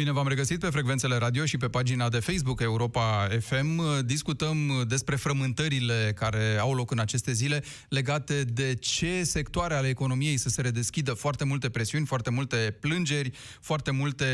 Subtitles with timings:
[0.00, 4.00] Bine v-am regăsit pe frecvențele radio și pe pagina de Facebook Europa FM.
[4.04, 10.36] Discutăm despre frământările care au loc în aceste zile legate de ce sectoare ale economiei
[10.36, 11.12] să se redeschidă.
[11.12, 13.30] Foarte multe presiuni, foarte multe plângeri,
[13.60, 14.26] foarte multe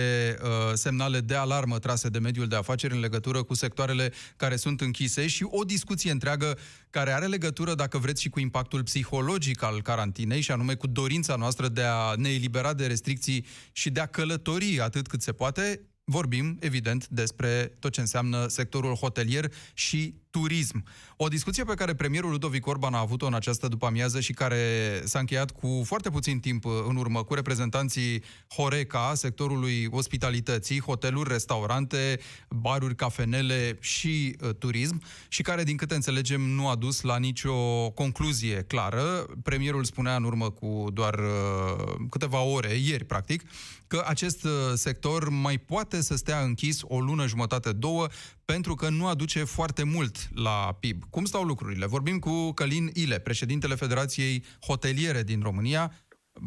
[0.42, 4.80] uh, semnale de alarmă trase de mediul de afaceri în legătură cu sectoarele care sunt
[4.80, 6.58] închise și o discuție întreagă
[6.96, 11.36] care are legătură, dacă vreți, și cu impactul psihologic al carantinei și anume cu dorința
[11.36, 15.80] noastră de a ne elibera de restricții și de a călători atât cât se poate,
[16.04, 20.84] vorbim, evident, despre tot ce înseamnă sectorul hotelier și turism.
[21.16, 24.60] O discuție pe care premierul Ludovic Orban a avut-o în această după-amiază și care
[25.04, 28.22] s-a încheiat cu foarte puțin timp în urmă cu reprezentanții
[28.54, 36.40] Horeca, sectorului ospitalității, hoteluri, restaurante, baruri, cafenele și uh, turism și care, din câte înțelegem,
[36.40, 39.26] nu a dus la nicio concluzie clară.
[39.42, 43.42] Premierul spunea în urmă cu doar uh, câteva ore, ieri practic,
[43.86, 48.06] că acest uh, sector mai poate să stea închis o lună, jumătate, două,
[48.46, 51.02] pentru că nu aduce foarte mult la PIB.
[51.10, 51.86] Cum stau lucrurile?
[51.86, 55.90] Vorbim cu Călin Ile, președintele Federației Hoteliere din România.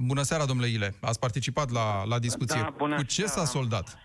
[0.08, 0.94] Bună seara, domnule Ile.
[1.02, 2.62] Ați participat la, la discuție.
[2.62, 3.32] Da, bună cu ce seara.
[3.32, 3.98] s-a soldat?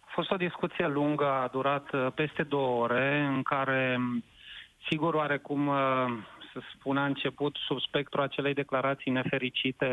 [0.00, 3.98] A fost o discuție lungă, a durat uh, peste două ore, în care,
[4.88, 5.76] sigur, oarecum, uh,
[6.52, 9.86] să spun, a început sub spectrul acelei declarații nefericite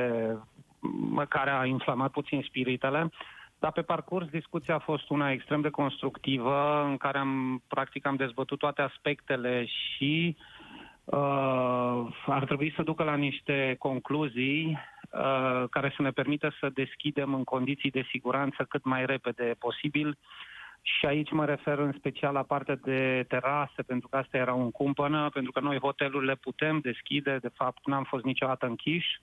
[1.23, 3.09] m- care a inflamat puțin spiritele,
[3.63, 8.15] dar pe parcurs discuția a fost una extrem de constructivă, în care am, practic, am
[8.15, 10.35] dezbătut toate aspectele și
[11.03, 14.79] uh, ar trebui să ducă la niște concluzii
[15.11, 20.17] uh, care să ne permită să deschidem în condiții de siguranță cât mai repede posibil.
[20.81, 24.71] Și aici mă refer în special la partea de terase, pentru că asta era un
[24.71, 29.21] cumpănă, pentru că noi hotelurile putem deschide, de fapt n-am fost niciodată închiși.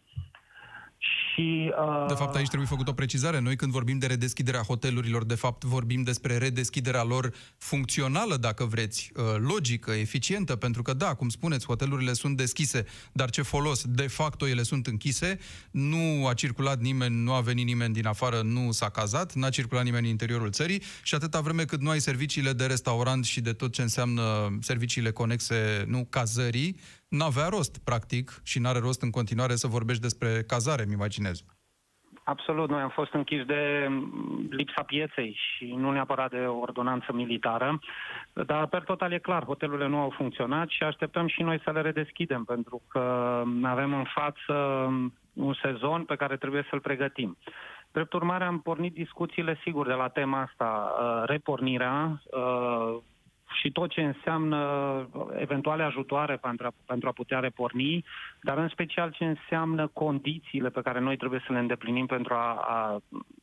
[1.01, 3.39] Și, uh, De fapt, aici trebuie făcut o precizare.
[3.39, 9.13] Noi când vorbim de redeschiderea hotelurilor, de fapt vorbim despre redeschiderea lor funcțională, dacă vreți,
[9.17, 13.85] uh, logică, eficientă, pentru că, da, cum spuneți, hotelurile sunt deschise, dar ce folos?
[13.85, 15.39] De facto ele sunt închise,
[15.71, 19.85] nu a circulat nimeni, nu a venit nimeni din afară, nu s-a cazat, n-a circulat
[19.85, 23.53] nimeni în interiorul țării și atâta vreme cât nu ai serviciile de restaurant și de
[23.53, 26.77] tot ce înseamnă serviciile conexe, nu, cazării,
[27.11, 31.45] n-avea rost, practic, și n-are rost în continuare să vorbești despre cazare, mi imaginez.
[32.25, 37.13] Absolut, noi am fost închiși de mm, lipsa pieței și nu neapărat de o ordonanță
[37.13, 37.79] militară,
[38.33, 41.81] dar per total e clar, hotelurile nu au funcționat și așteptăm și noi să le
[41.81, 42.99] redeschidem, pentru că
[43.63, 44.55] avem în față
[45.33, 47.37] un sezon pe care trebuie să-l pregătim.
[47.93, 52.97] Drept urmare, am pornit discuțiile, sigur, de la tema asta, uh, repornirea, uh,
[53.53, 54.59] și tot ce înseamnă
[55.39, 58.05] eventuale ajutoare pentru a, pentru a putea reporni,
[58.43, 62.55] dar în special ce înseamnă condițiile pe care noi trebuie să le îndeplinim pentru a,
[62.55, 63.03] a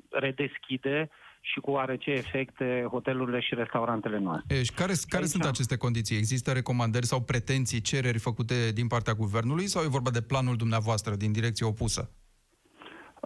[0.09, 1.09] redeschide
[1.41, 4.55] și cu oarece efecte hotelurile și restaurantele noastre.
[4.55, 6.17] E, și care, care Aici sunt am- aceste condiții?
[6.17, 11.15] Există recomandări sau pretenții, cereri făcute din partea guvernului sau e vorba de planul dumneavoastră
[11.15, 12.11] din direcție opusă?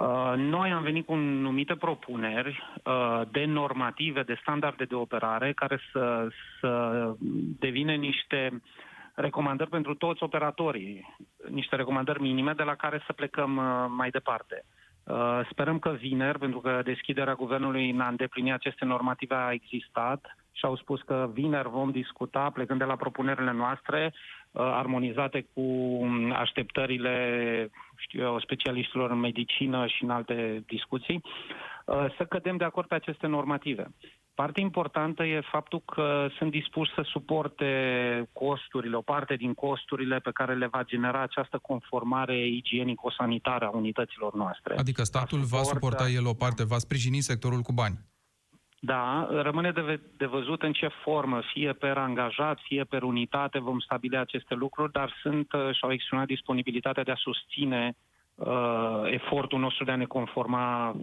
[0.01, 5.79] Uh, Noi am venit cu numite propuneri uh, de normative, de standarde de operare, care
[5.91, 6.27] să,
[6.59, 7.13] să
[7.59, 8.61] devină niște
[9.15, 11.15] recomandări pentru toți operatorii,
[11.49, 14.63] niște recomandări minime de la care să plecăm uh, mai departe.
[15.03, 20.35] Uh, Sperăm că vineri, pentru că deschiderea guvernului în a îndeplini aceste normative a existat
[20.51, 25.61] și au spus că vineri vom discuta, plecând de la propunerile noastre, uh, armonizate cu
[25.61, 27.15] um, așteptările
[27.97, 31.21] știu eu, specialiștilor în medicină și în alte discuții,
[31.85, 33.87] uh, să cădem de acord pe aceste normative.
[34.33, 37.71] Parte importantă e faptul că sunt dispuși să suporte
[38.33, 44.33] costurile, o parte din costurile pe care le va genera această conformare igienico-sanitară a unităților
[44.33, 44.75] noastre.
[44.77, 47.99] Adică statul va suporta- suporta el o parte, va sprijini sectorul cu bani.
[48.83, 53.59] Da, rămâne de, ve- de văzut în ce formă, fie per angajat, fie per unitate,
[53.59, 57.95] vom stabili aceste lucruri, dar sunt uh, și-au exprimat disponibilitatea de a susține
[58.35, 60.95] uh, efortul nostru de a ne conforma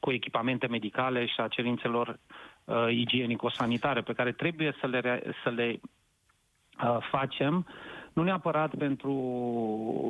[0.00, 2.18] cu echipamente medicale și a cerințelor
[2.64, 5.80] uh, igienico-sanitare pe care trebuie să le, rea- să le
[6.84, 7.66] uh, facem,
[8.14, 9.12] nu neapărat pentru,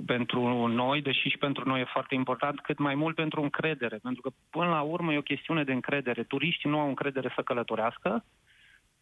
[0.07, 3.99] pentru noi, deși și pentru noi e foarte important, cât mai mult pentru încredere.
[4.03, 6.23] Pentru că, până la urmă, e o chestiune de încredere.
[6.23, 8.25] Turiștii nu au încredere să călătorească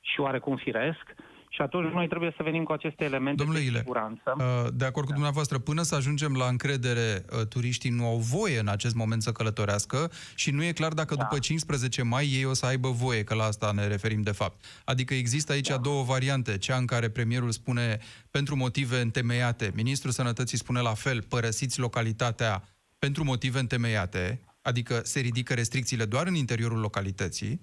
[0.01, 1.15] și oarecum firesc
[1.55, 4.35] Și atunci noi trebuie să venim cu aceste elemente Domnule de Ile, siguranță.
[4.39, 8.59] uh, de acord cu dumneavoastră, până să ajungem la încredere, uh, turiștii nu au voie
[8.59, 11.23] în acest moment să călătorească și nu e clar dacă Da.
[11.23, 14.65] după 15 mai ei o să aibă voie, că la asta ne referim de fapt.
[14.85, 15.77] Adică există aici Da.
[15.77, 17.99] două variante, cea în care premierul spune
[18.31, 22.63] pentru motive întemeiate, ministrul sănătății spune la fel, părăsiți localitatea
[22.99, 27.61] pentru motive întemeiate, adică se ridică restricțiile doar în interiorul localității.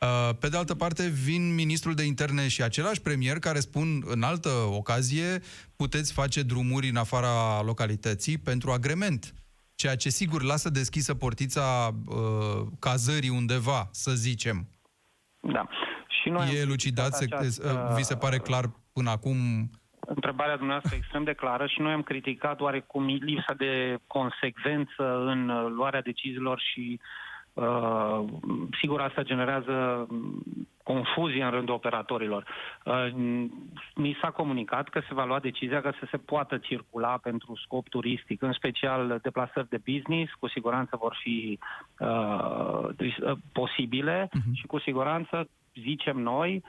[0.00, 4.22] Uh, Pe de altă parte, vin ministrul de interne și același premier care spun în
[4.22, 5.42] altă ocazie
[5.76, 9.34] puteți face drumuri în afara localității pentru agrement.
[9.74, 14.68] Ceea ce sigur lasă deschisă portița uh, cazării undeva, să zicem.
[15.40, 15.68] Da.
[16.22, 19.70] Și noi am E elucidat, se, această- uh, vi se pare clar până acum
[20.06, 25.66] întrebarea dumneavoastră extrem de clară și noi am criticat oarecum lipsa de consecvență în uh,
[25.70, 27.00] luarea deciziilor și
[27.52, 28.24] uh,
[28.80, 30.42] sigur asta generează mm,
[30.82, 32.44] confuzie în rândul operatorilor.
[32.84, 33.06] Uh,
[33.94, 37.88] mi s-a comunicat că se va lua decizia că să se poată circula pentru scop
[37.88, 41.58] turistic, în special deplasări de business, cu siguranță vor fi
[41.98, 44.54] uh, dis- uh, posibile Mhm.
[44.54, 46.62] și cu siguranță zicem noi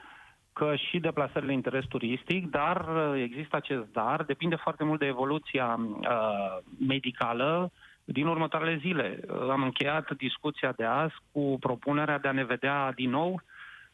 [0.54, 5.06] că și deplasările de interes turistic, dar uh, există acest dar, depinde foarte mult de
[5.06, 6.58] evoluția uh,
[6.88, 7.72] medicală
[8.04, 9.20] din următoarele zile.
[9.28, 13.42] Uh, am încheiat discuția de azi cu propunerea de a ne vedea din nou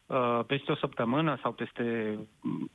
[0.05, 2.71] uh, peste o săptămână sau peste, m,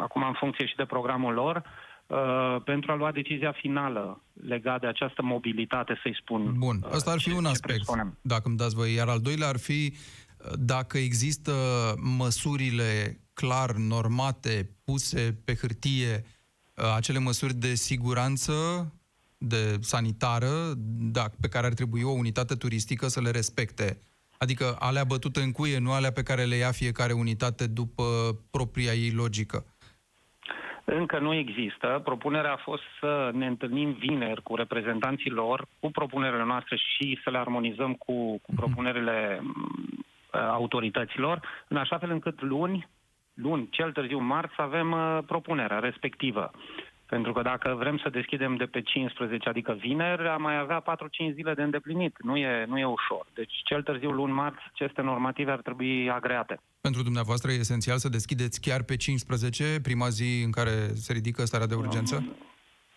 [0.00, 1.62] acum în funcție și de programul lor,
[2.06, 6.54] uh, pentru a lua decizia finală legată de această mobilitate, să-i spun.
[6.58, 8.18] Bun, uh, ăsta ar fi ce- un ce aspect, presupunem.
[8.20, 8.94] dacă îmi dați voi.
[8.94, 9.98] Iar al doilea ar fi uh,
[10.58, 11.52] dacă există
[12.18, 16.24] măsurile clar normate, puse pe hârtie,
[16.74, 18.52] uh, acele măsuri de siguranță,
[19.38, 20.72] de sanitară,
[21.12, 23.98] da, pe care ar trebui o unitate turistică să le respecte.
[24.38, 28.04] Adică alea bătute în cuie, nu alea pe care le ia fiecare unitate după
[28.50, 29.64] propria ei logică.
[30.84, 32.00] Încă nu există.
[32.04, 37.30] Propunerea a fost să ne întâlnim vineri cu reprezentanții lor, cu propunerile noastre și să
[37.30, 42.88] le armonizăm cu, cu propunerile m, autorităților, în așa fel încât luni,
[43.34, 46.50] luni, cel târziu marți, să avem uh, propunerea respectivă.
[47.06, 51.34] Pentru că dacă vrem să deschidem de pe 15, adică vineri, am mai avea 4-5
[51.34, 52.16] zile de îndeplinit.
[52.22, 53.26] Nu e, nu e ușor.
[53.34, 56.60] Deci cel târziu luni marți, aceste normative ar trebui agreate.
[56.80, 61.44] Pentru dumneavoastră e esențial să deschideți chiar pe 15, prima zi în care se ridică
[61.44, 62.36] starea de urgență?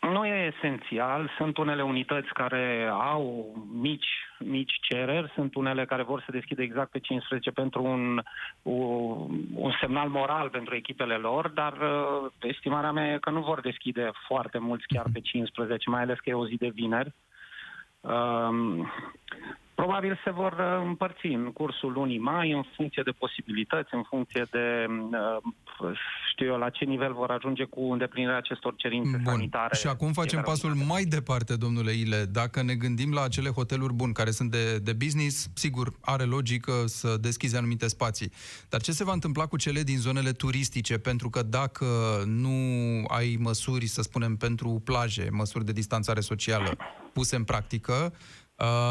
[0.09, 1.31] Nu e esențial.
[1.37, 6.91] Sunt unele unități care au mici, mici cereri, sunt unele care vor să deschidă exact
[6.91, 8.21] pe 15 pentru un,
[8.61, 13.61] un, un semnal moral pentru echipele lor, dar uh, estimarea mea e că nu vor
[13.61, 17.13] deschide foarte mulți chiar pe 15, mai ales că e o zi de vineri.
[17.99, 18.91] Um,
[19.81, 24.47] probabil se vor uh, împărți în cursul lunii mai, în funcție de posibilități, în funcție
[24.51, 25.97] de, uh,
[26.31, 29.31] știu eu, la ce nivel vor ajunge cu îndeplinirea acestor cerințe Bun.
[29.31, 29.75] sanitare.
[29.75, 30.91] Și acum facem fiecare pasul unitate.
[30.93, 32.25] mai departe, domnule Ile.
[32.31, 36.73] Dacă ne gândim la acele hoteluri buni care sunt de, de business, sigur, are logică
[36.85, 38.31] să deschizi anumite spații.
[38.69, 40.97] Dar ce se va întâmpla cu cele din zonele turistice?
[40.97, 41.85] Pentru că dacă
[42.25, 42.57] nu
[43.07, 46.77] ai măsuri, să spunem, pentru plaje, măsuri de distanțare socială
[47.13, 48.40] puse în practică, uh,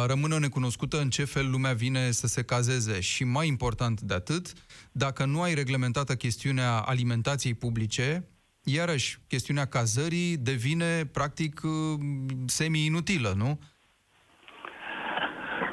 [0.06, 3.00] rămâne necunoscută în ce fel lumea vine să se cazeze.
[3.00, 4.52] Și mai important de atât,
[4.92, 8.28] dacă nu ai reglementată chestiunea alimentației publice,
[8.62, 12.00] iarăși, chestiunea cazării devine, practic, uh,
[12.46, 13.58] semi-inutilă, nu?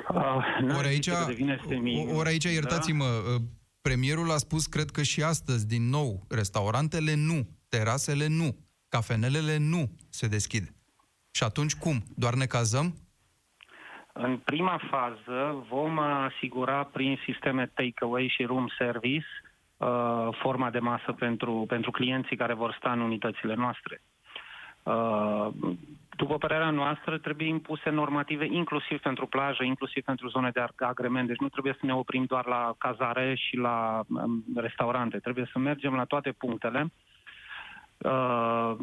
[0.09, 3.41] Uh, n-ar Ori aici, zice că devine semi- ori aici, iertați-mă, uh,
[3.81, 9.91] premierul a spus, cred că și astăzi, din nou, restaurantele nu, terasele nu, cafenelele nu
[10.09, 10.73] se deschid.
[11.31, 12.03] Și atunci cum?
[12.15, 13.06] Doar ne cazăm?
[14.19, 19.27] În prima fază vom asigura prin sisteme takeaway și room service
[19.77, 24.01] uh, forma de masă pentru, pentru clienții care vor sta în unitățile noastre.
[24.83, 25.47] Uh,
[26.15, 31.27] după părerea noastră, trebuie impuse normative inclusiv pentru plajă, inclusiv pentru zone de agrement.
[31.27, 35.17] Deci nu trebuie să ne oprim doar la cazare și la um, restaurante.
[35.19, 36.91] Trebuie să mergem la toate punctele.
[37.97, 38.75] Uh,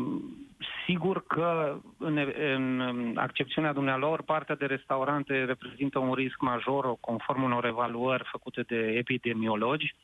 [0.87, 7.65] sigur că în, în accepțiunea dumnealor, partea de restaurante reprezintă un risc major, conform unor
[7.65, 9.95] evaluări făcute de epidemiologi.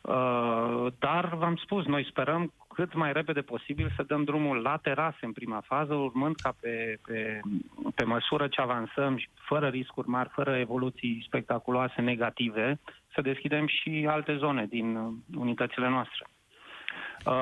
[0.00, 5.18] Uh, dar, v-am spus, noi sperăm cât mai repede posibil să dăm drumul la terase
[5.20, 7.40] în prima fază, urmând ca pe, pe,
[7.94, 12.80] pe măsură ce avansăm și fără riscuri mari, fără evoluții spectaculoase negative,
[13.14, 14.98] să deschidem și alte zone din
[15.36, 16.26] unitățile noastre.
[17.26, 17.32] Uh,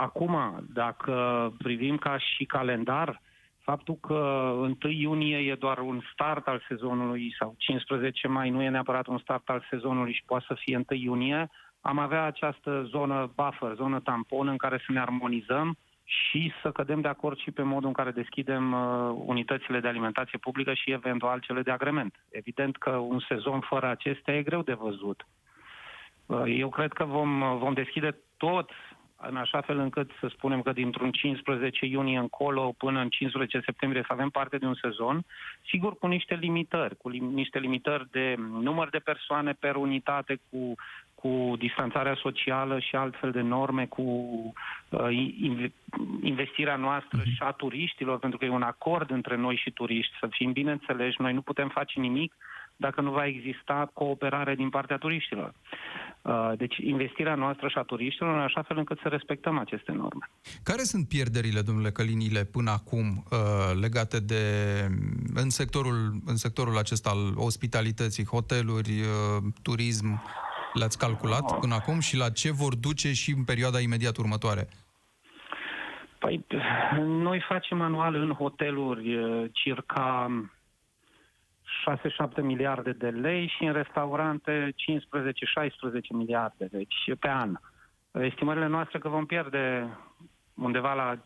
[0.00, 3.20] acum, dacă privim ca și calendar,
[3.58, 8.68] faptul că 1 iunie e doar un start al sezonului sau 15 mai nu e
[8.68, 13.32] neapărat un start al sezonului și poate să fie 1 iunie, am avea această zonă
[13.34, 17.62] buffer, zonă tampon în care să ne armonizăm și să cădem de acord și pe
[17.62, 22.14] modul în care deschidem uh, unitățile de alimentație publică și eventual cele de agrement.
[22.30, 25.26] Evident că un sezon fără acestea e greu de văzut.
[26.26, 28.70] Uh, eu cred că vom, vom deschide tot
[29.16, 34.04] în așa fel încât să spunem că dintr-un 15 iunie încolo până în 15 septembrie
[34.06, 35.24] să avem parte de un sezon,
[35.68, 40.74] sigur cu niște limitări, cu lim- niște limitări de număr de persoane per unitate, cu,
[41.14, 45.32] cu distanțarea socială și altfel de norme, cu uh,
[46.22, 47.34] investirea noastră uh-huh.
[47.34, 51.20] și a turiștilor, pentru că e un acord între noi și turiști, să fim bineînțeleși,
[51.20, 52.34] noi nu putem face nimic
[52.76, 55.52] dacă nu va exista cooperare din partea turiștilor.
[56.22, 60.30] Uh, deci investirea noastră și a turiștilor în așa fel încât să respectăm aceste norme.
[60.62, 64.42] Care sunt pierderile, domnule Călinile, până acum uh, legate de
[65.34, 70.22] în sectorul, în sectorul acesta al ospitalității, hoteluri, uh, turism?
[70.72, 74.68] Le-ați calculat până acum și la ce vor duce și în perioada imediat următoare?
[76.18, 76.44] Păi,
[76.98, 79.18] noi facem anual în hoteluri
[79.52, 80.30] circa
[82.38, 84.74] 6-7 miliarde de lei și în restaurante 15-16
[86.10, 87.58] miliarde, deci pe an.
[88.10, 89.88] Estimările noastre că vom pierde
[90.54, 91.22] undeva la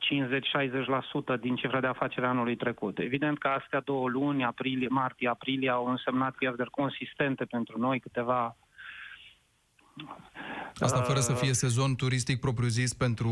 [1.37, 2.99] 50-60% din cifra de afacere anului trecut.
[2.99, 8.57] Evident că astea două luni, aprilie, martie, aprilie, au însemnat pierderi consistente pentru noi, câteva
[10.79, 13.31] Asta fără să fie sezon turistic propriu-zis pentru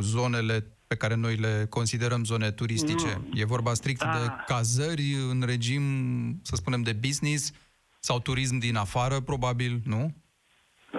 [0.00, 3.10] zonele pe care noi le considerăm zone turistice.
[3.16, 3.40] Nu.
[3.40, 4.10] E vorba strict da.
[4.12, 5.82] de cazări în regim,
[6.42, 7.52] să spunem, de business
[8.00, 10.14] sau turism din afară, probabil, nu?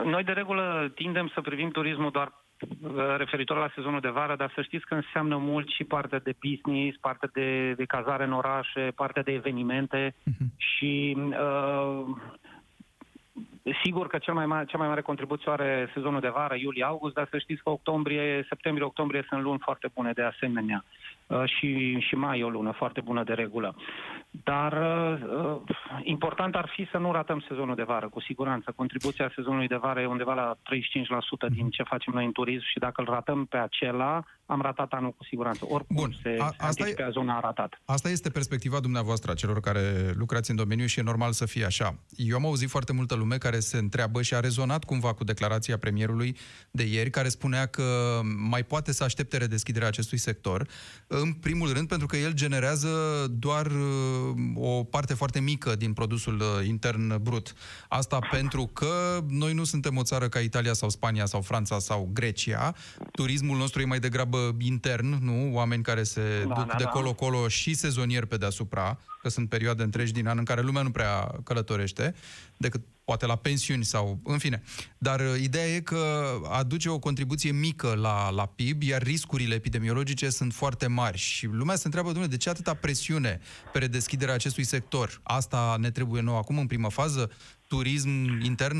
[0.03, 4.51] Noi, de regulă, tindem să privim turismul doar uh, referitor la sezonul de vară, dar
[4.55, 8.91] să știți că înseamnă mult și partea de business, partea de, de cazare în orașe,
[8.95, 10.47] partea de evenimente uh-huh.
[10.55, 12.05] și uh,
[13.83, 17.27] Sigur că cel mai mare, cea mai mare contribuție are sezonul de vară, iulie-august, dar
[17.31, 20.83] să știți că octombrie, septembrie-octombrie sunt luni foarte bune de asemenea.
[21.31, 23.75] Uh, și, și mai e o lună foarte bună de regulă.
[24.31, 25.61] Dar uh,
[26.03, 28.73] important ar fi să nu ratăm sezonul de vară, cu siguranță.
[28.75, 30.57] Contribuția sezonului de vară e undeva la
[31.49, 34.91] 35% din ce facem noi în turism și dacă îl ratăm pe acela, am ratat
[34.91, 35.65] anul cu siguranță.
[35.69, 36.11] Oricum Bun.
[36.21, 37.81] se, a, asta se e, zona a ratat.
[37.85, 39.81] Asta este perspectiva dumneavoastră a celor care
[40.17, 41.95] lucrați în domeniu și e normal să fie așa.
[42.15, 45.77] Eu am auzit foarte multă lume care se întreabă și a rezonat cumva cu declarația
[45.77, 46.37] premierului
[46.71, 50.67] de ieri, care spunea că mai poate să aștepte redeschiderea acestui sector
[51.07, 52.89] în primul rând pentru că el generează
[53.29, 57.53] doar uh, o parte foarte mică din produsul uh, intern brut.
[57.89, 62.09] Asta pentru că noi nu suntem o țară ca Italia sau Spania sau Franța sau
[62.13, 62.75] Grecia.
[63.11, 65.53] Turismul nostru e mai degrabă intern, nu?
[65.53, 66.89] Oameni care se da, duc da, de da.
[66.89, 70.91] colo-colo și sezonieri pe deasupra, că sunt perioade întregi din an în care lumea nu
[70.91, 72.15] prea călătorește,
[72.57, 72.81] decât
[73.11, 74.61] poate la pensiuni sau, în fine.
[75.07, 76.03] Dar uh, ideea e că
[76.61, 81.17] aduce o contribuție mică la, la PIB, iar riscurile epidemiologice sunt foarte mari.
[81.17, 83.33] Și lumea se întreabă, domnule, de ce atâta presiune
[83.71, 85.07] pe redeschiderea acestui sector?
[85.23, 87.23] Asta ne trebuie nou acum, în primă fază?
[87.67, 88.09] Turism
[88.51, 88.79] intern?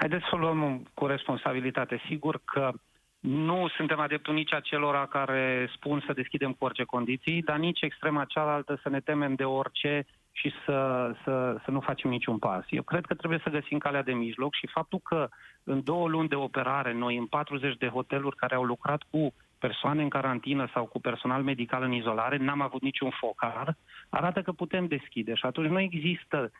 [0.00, 0.60] Haideți să o luăm
[0.94, 2.02] cu responsabilitate.
[2.08, 2.72] Sigur că
[3.20, 8.24] nu suntem adeptul nici acelora care spun să deschidem cu orice condiții, dar nici extrema
[8.24, 12.64] cealaltă să ne temem de orice și să, să, să nu facem niciun pas.
[12.68, 15.28] Eu cred că trebuie să găsim calea de mijloc și faptul că
[15.64, 20.02] în două luni de operare, noi în 40 de hoteluri care au lucrat cu persoane
[20.02, 23.76] în carantină sau cu personal medical în izolare, n-am avut niciun focar,
[24.08, 26.50] arată că putem deschide și atunci nu există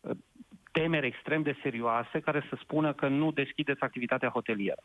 [0.00, 0.16] uh,
[0.72, 4.82] temeri extrem de serioase care să spună că nu deschideți activitatea hotelieră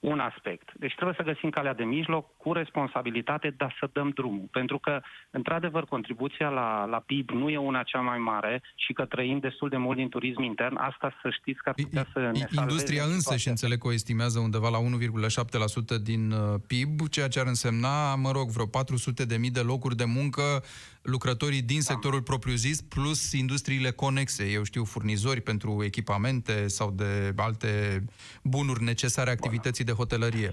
[0.00, 0.68] un aspect.
[0.76, 4.48] Deci trebuie să găsim calea de mijloc cu responsabilitate, dar să dăm drumul.
[4.50, 9.04] Pentru că, într-adevăr, contribuția la, la PIB nu e una cea mai mare și că
[9.04, 10.76] trăim destul de mult din turism intern.
[10.76, 14.38] Asta să știți că ar putea să ne Industria însă și înțeleg că o estimează
[14.38, 19.36] undeva la 1,7% din uh, PIB, ceea ce ar însemna, mă rog, vreo 400 de
[19.36, 20.62] mii de locuri de muncă
[21.02, 21.82] lucrătorii din da.
[21.82, 28.04] sectorul propriu-zis plus industriile conexe, eu știu, furnizori pentru echipamente sau de alte
[28.42, 30.50] bunuri necesare activității de hotelărie.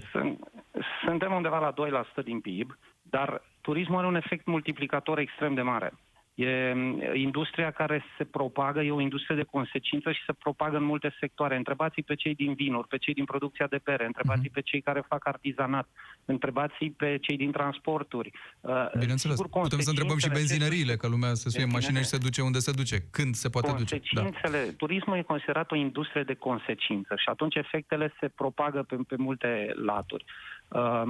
[1.04, 1.74] Suntem undeva la
[2.20, 5.92] 2% din PIB, dar turismul are un efect multiplicator extrem de mare.
[6.38, 6.74] E
[7.14, 11.56] industria care se propagă, e o industrie de consecință și se propagă în multe sectoare.
[11.56, 14.52] Întrebați pe cei din vinuri, pe cei din producția de pere, întrebați uh-huh.
[14.52, 15.88] pe cei care fac artizanat,
[16.24, 18.30] întrebați pe cei din transporturi.
[18.60, 22.18] Uh, Bineînțeles, Sigur, putem să întrebăm și benzinăriile, că lumea se suie mașină și se
[22.18, 24.00] duce unde se duce, când se poate duce.
[24.12, 24.28] Da.
[24.76, 29.72] Turismul e considerat o industrie de consecință și atunci efectele se propagă pe, pe multe
[29.74, 30.24] laturi.
[30.68, 31.02] Uh,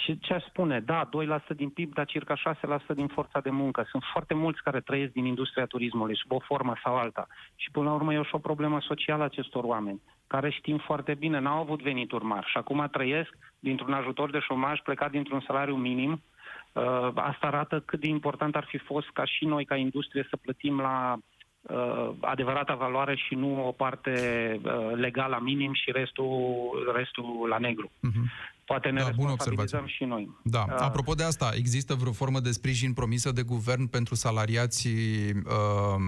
[0.00, 0.80] ce, ce aș spune?
[0.80, 2.56] Da, 2% din PIB, dar circa
[2.92, 3.86] 6% din forța de muncă.
[3.90, 7.26] Sunt foarte mulți care trăiesc din industria turismului, sub o formă sau alta.
[7.56, 10.00] Și până la urmă e și o problemă socială acestor oameni.
[10.26, 14.80] care știm foarte bine, n-au avut venituri mari și acum trăiesc dintr-un ajutor de șomaj
[14.80, 16.22] plecat dintr-un salariu minim.
[16.72, 20.36] Uh, asta arată cât de important ar fi fost ca și noi, ca industrie, să
[20.36, 21.18] plătim la
[21.72, 24.12] uh, adevărata valoare și nu o parte
[24.62, 27.90] uh, legală la minim și restul, restul la negru.
[27.90, 28.58] Uh-huh.
[28.64, 30.30] Poate ne da, responsabilizăm și noi.
[30.42, 30.64] Da.
[30.68, 36.00] Uh, Apropo de asta, există vreo formă de sprijin promisă de guvern pentru salariații uh,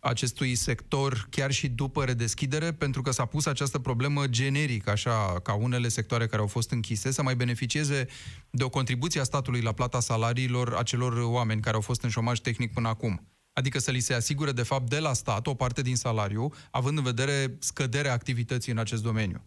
[0.00, 5.54] acestui sector chiar și după redeschidere, pentru că s-a pus această problemă generic, așa, ca
[5.54, 8.06] unele sectoare care au fost închise să mai beneficieze
[8.50, 12.38] de o contribuție a statului la plata salariilor acelor oameni care au fost în șomaj
[12.38, 13.20] tehnic până acum.
[13.58, 16.98] Adică să li se asigure, de fapt, de la stat o parte din salariu, având
[16.98, 19.40] în vedere scăderea activității în acest domeniu.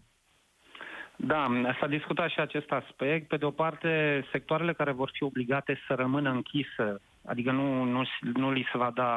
[1.16, 1.48] Da,
[1.80, 3.28] s-a discutat și acest aspect.
[3.28, 3.90] Pe de o parte,
[4.32, 8.02] sectoarele care vor fi obligate să rămână închise, adică nu, nu,
[8.34, 9.12] nu li se va da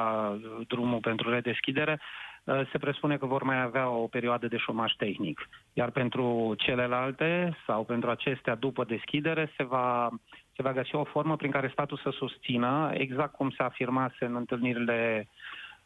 [0.68, 5.48] drumul pentru redeschidere, uh, se presupune că vor mai avea o perioadă de șomaj tehnic.
[5.72, 10.08] Iar pentru celelalte sau pentru acestea după deschidere se va,
[10.56, 14.34] se va găsi o formă prin care statul să susțină, exact cum se afirmase în
[14.34, 15.28] întâlnirile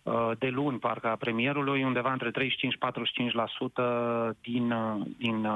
[0.02, 2.34] uh, de luni, parcă a premierului, undeva între 35-45%
[4.40, 5.48] din, uh, din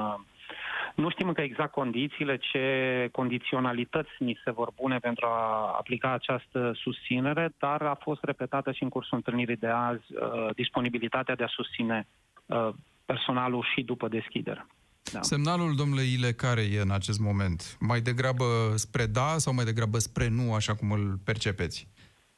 [0.95, 2.63] nu știm încă exact condițiile, ce
[3.11, 8.83] condiționalități ni se vor pune pentru a aplica această susținere, dar a fost repetată și
[8.83, 12.07] în cursul întâlnirii de azi uh, disponibilitatea de a susține
[12.45, 12.69] uh,
[13.05, 14.67] personalul și după deschidere.
[15.11, 15.21] Da.
[15.21, 17.77] Semnalul, domnule Ile, care e în acest moment?
[17.79, 21.87] Mai degrabă spre da sau mai degrabă spre nu, așa cum îl percepeți?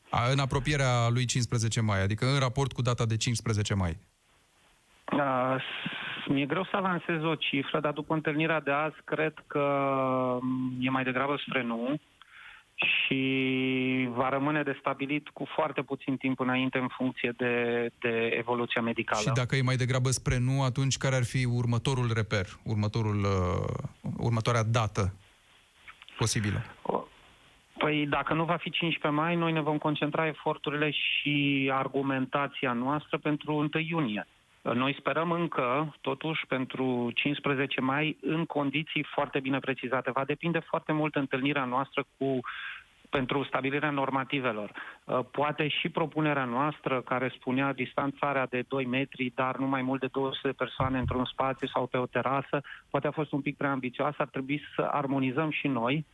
[0.10, 3.98] A, în apropierea lui 15 mai, adică în raport cu data de 15 mai.
[5.12, 5.62] Uh,
[6.28, 9.66] mi-e greu să avansez o cifră, dar după întâlnirea de azi cred că
[10.80, 12.00] e mai degrabă spre nu
[12.76, 18.82] și va rămâne de stabilit cu foarte puțin timp înainte în funcție de, de evoluția
[18.82, 19.22] medicală.
[19.22, 24.12] Și dacă e mai degrabă spre nu, atunci care ar fi următorul reper, următorul, uh,
[24.18, 25.14] următoarea dată
[26.18, 26.62] posibilă?
[27.78, 33.18] Păi dacă nu va fi 15 mai, noi ne vom concentra eforturile și argumentația noastră
[33.18, 34.28] pentru 1 iunie.
[34.74, 40.12] Noi sperăm încă, totuși, pentru 15 mai, în condiții foarte bine precizate.
[40.12, 42.40] Va depinde foarte mult întâlnirea noastră cu
[43.10, 44.72] pentru stabilirea normativelor.
[44.72, 50.00] Uh, poate și propunerea noastră, care spunea distanțarea de 2 metri, dar nu mai mult
[50.00, 53.58] de 200 de persoane într-un spațiu sau pe o terasă, poate a fost un pic
[53.58, 56.06] prea ambițioasă, ar trebui să armonizăm și noi,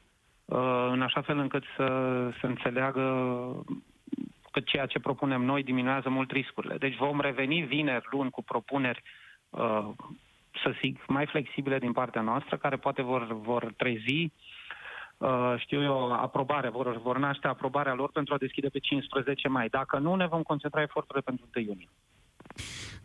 [0.45, 1.87] uh, în așa fel încât să,
[2.39, 3.03] să înțeleagă
[4.51, 6.77] că ceea ce propunem noi diminuează mult riscurile.
[6.77, 9.01] Deci vom reveni vineri, luni, cu propuneri,
[9.49, 9.89] uh,
[10.63, 14.31] să zic, mai flexibile din partea noastră, care poate vor, vor trezi
[15.21, 19.67] Uh, știu eu, aprobare, vor, vor naște aprobarea lor pentru a deschide pe 15 mai.
[19.67, 21.89] Dacă nu, ne vom concentra eforturile pentru 1 iunie.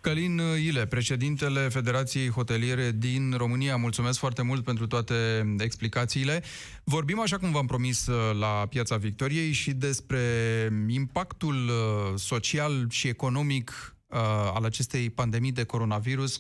[0.00, 5.14] Călin Ile, președintele Federației Hoteliere din România, mulțumesc foarte mult pentru toate
[5.58, 6.42] explicațiile.
[6.84, 8.06] Vorbim, așa cum v-am promis,
[8.38, 10.20] la Piața Victoriei și despre
[10.88, 14.18] impactul uh, social și economic uh,
[14.54, 16.38] al acestei pandemii de coronavirus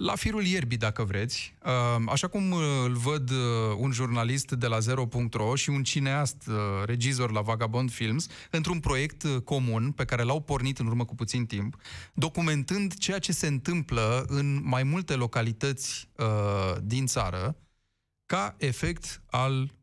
[0.00, 1.54] la firul ierbii, dacă vreți.
[1.64, 3.36] Uh, așa cum uh, îl văd uh,
[3.76, 6.50] un jurnalist de la Zero.ro și un cineast
[6.84, 11.46] regizor la Vagabond Films, într-un proiect comun pe care l-au pornit în urmă cu puțin
[11.46, 11.76] timp,
[12.14, 16.08] documentând ceea ce se întâmplă în mai multe localități
[16.82, 17.56] din țară,
[18.26, 19.74] ca efect al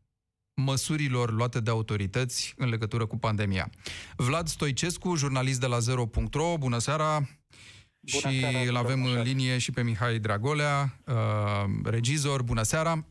[0.54, 3.70] măsurilor luate de autorități în legătură cu pandemia.
[4.16, 7.37] Vlad Stoicescu, jurnalist de la Zero.ro, bună seara!
[8.00, 11.14] Bună și seara, îl avem în linie și pe Mihai Dragolea, uh,
[11.84, 12.42] regizor.
[12.42, 13.04] Bună seara!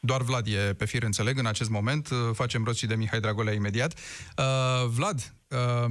[0.00, 2.08] Doar Vlad e pe fir, înțeleg, în acest moment.
[2.08, 3.98] Uh, facem rost și de Mihai Dragolea imediat.
[4.38, 5.90] Uh, Vlad, uh,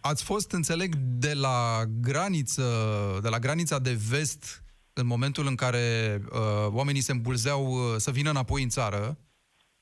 [0.00, 6.20] ați fost, înțeleg, de la graniță, de la granița de vest în momentul în care
[6.32, 9.18] uh, oamenii se îmbulzeau uh, să vină înapoi în țară,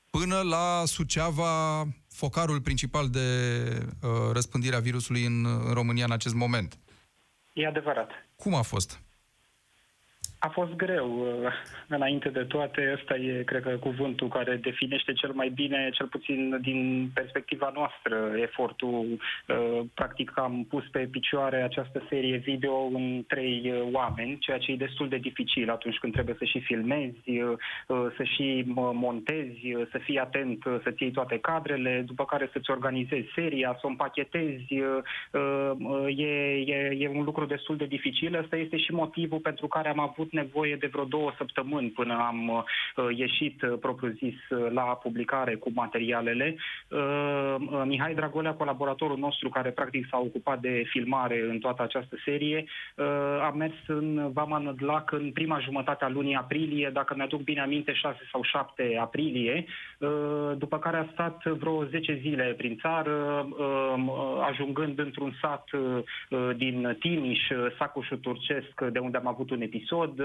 [0.09, 1.87] până la Suceava,
[2.21, 3.27] focarul principal de
[4.03, 6.79] uh, răspândire a virusului în, în România în acest moment.
[7.53, 8.09] E adevărat.
[8.35, 9.01] Cum a fost?
[10.39, 11.09] A fost greu.
[11.19, 11.51] Uh,
[11.87, 16.57] înainte de toate, ăsta e, cred că, cuvântul care definește cel mai bine, cel puțin
[16.61, 19.05] din perspectiva noastră, efortul.
[19.47, 24.71] Uh, practic am pus pe picioare această serie video în trei uh, oameni, ceea ce
[24.71, 27.17] e destul de dificil atunci când trebuie să și filmezi,
[28.17, 33.77] să și montezi, să fii atent, să-ți iei toate cadrele, după care să-ți organizezi seria,
[33.79, 34.75] să o împachetezi.
[36.07, 38.35] E, e, e un lucru destul de dificil.
[38.35, 42.13] Ăsta este și motivul pentru care am avut avut nevoie de vreo două săptămâni până
[42.13, 42.65] am
[43.15, 44.35] ieșit, propriu-zis,
[44.69, 46.55] la publicare cu materialele.
[47.85, 52.65] Mihai Dragolea, colaboratorul nostru, care practic s-a ocupat de filmare în toată această serie,
[53.41, 57.93] a mers în Vama Nădlac în prima jumătate a lunii aprilie, dacă mi-aduc bine aminte,
[57.93, 59.65] 6 sau 7 aprilie,
[60.57, 63.47] după care a stat vreo 10 zile prin țară,
[64.49, 65.63] ajungând într-un sat
[66.55, 67.39] din Timiș,
[67.77, 70.18] Sacușul Turcesc, de unde am avut un episod,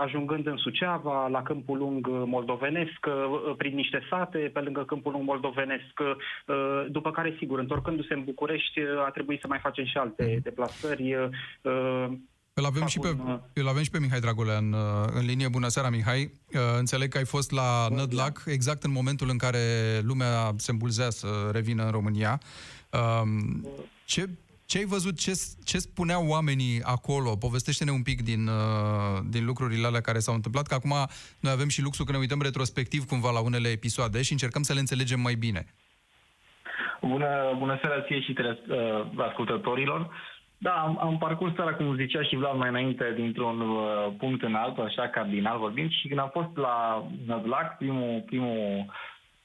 [0.00, 3.06] ajungând în Suceava, la Câmpul Lung moldovenesc,
[3.56, 5.92] prin niște sate, pe lângă Câmpul Lung moldovenesc,
[6.88, 10.42] după care, sigur, întorcându-se în București, a trebuit să mai facem și alte mhm.
[10.42, 11.16] deplasări.
[12.54, 13.40] Îl avem, și pe, un...
[13.52, 14.74] îl avem și pe Mihai Dragolea în,
[15.14, 15.48] în linie.
[15.48, 16.32] Bună seara, Mihai.
[16.78, 19.58] Înțeleg că ai fost la Nădlac exact în momentul în care
[20.02, 22.40] lumea se îmbulzea să revină în România.
[24.04, 24.28] Ce,
[24.72, 25.32] ce ai văzut, ce,
[25.64, 27.30] ce spuneau oamenii acolo?
[27.46, 28.42] Povestește-ne un pic din,
[29.34, 30.94] din lucrurile alea care s-au întâmplat, că acum
[31.44, 34.72] noi avem și luxul că ne uităm retrospectiv cumva la unele episoade și încercăm să
[34.72, 35.62] le înțelegem mai bine.
[37.00, 40.00] Bună, bună seara ție și tele, uh, ascultătorilor.
[40.58, 44.54] Da, am, am parcurs țara, cum zicea și Vlad mai înainte, dintr-un uh, punct în
[44.54, 48.86] altul, așa cardinal vorbind, și când am fost la Nădlac, primul, primul,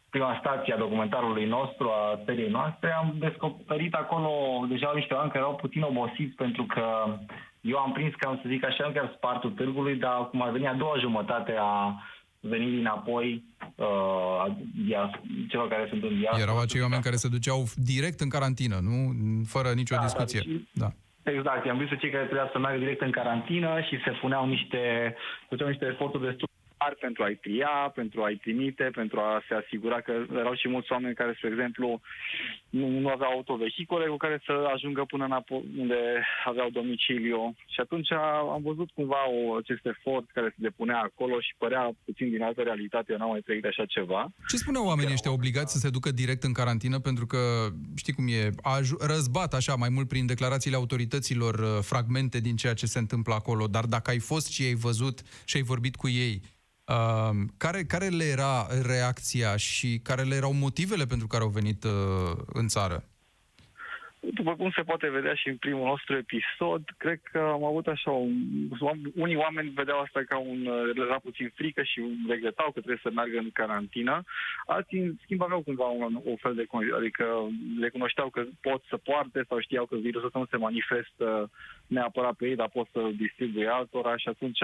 [0.09, 4.31] prima stație a documentarului nostru, a seriei noastre, am descoperit acolo
[4.69, 6.85] deja niște oameni care erau puțin obosiți pentru că
[7.61, 10.73] eu am prins, cam să zic așa, chiar spartul târgului, dar cum a venit a
[10.73, 11.93] doua jumătate a
[12.39, 13.43] venirii înapoi
[13.75, 14.45] uh,
[15.49, 16.41] celor care sunt în diaspora.
[16.41, 18.97] Erau acei oameni care se duceau direct în carantină, nu?
[19.45, 20.41] Fără nicio da, discuție.
[20.45, 20.89] Da, și, da.
[21.31, 25.15] Exact, i-am văzut cei care trebuia să meargă direct în carantină și se puneau niște,
[25.49, 26.47] făceau niște eforturi destul
[26.87, 30.11] mari pentru a-i tria, pentru a-i trimite, pentru a se asigura că
[30.43, 31.87] erau și mulți oameni care, spre exemplu,
[32.69, 36.01] nu, nu aveau autovehicole cu care să ajungă până înapoi unde
[36.51, 37.41] aveau domiciliu.
[37.73, 38.11] Și atunci
[38.55, 42.61] am văzut cumva o, acest efort care se depunea acolo și părea puțin din altă
[42.61, 44.21] realitate, eu n-am mai trăit așa ceva.
[44.49, 46.99] Ce spuneau oamenii ăștia obligați să se ducă direct în carantină?
[46.99, 47.41] Pentru că,
[47.95, 48.75] știi cum e, a
[49.13, 53.65] răzbat așa mai mult prin declarațiile autorităților uh, fragmente din ceea ce se întâmplă acolo,
[53.67, 56.56] dar dacă ai fost și ai văzut și ai vorbit cu ei, Uh,
[57.57, 61.91] care, care le era reacția și care le erau motivele pentru care au venit uh,
[62.53, 63.03] în țară?
[64.19, 68.11] După cum se poate vedea și în primul nostru episod, cred că am avut așa,
[68.11, 68.33] un,
[69.15, 73.37] unii oameni vedeau asta ca un, era puțin frică și regretau că trebuie să meargă
[73.37, 74.23] în carantină,
[74.65, 77.25] alții în schimb aveau cumva un, o fel de, adică
[77.81, 81.49] recunoșteau că pot să poarte sau știau că virusul ăsta nu se manifestă
[81.87, 84.59] neapărat pe ei, dar pot să distribuie altora și atunci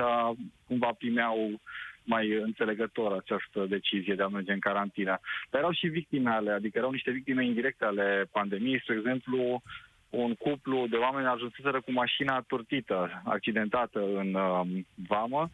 [0.68, 1.62] cumva primeau
[2.04, 5.20] mai înțelegător această decizie de a merge în carantină.
[5.50, 9.62] Dar erau și victime ale, adică erau niște victime indirecte ale pandemiei, spre exemplu,
[10.10, 15.50] un cuplu de oameni ajunseseră cu mașina turtită, accidentată în um, vamă,